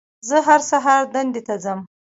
[0.29, 1.79] زه هر سهار دندې ته ځم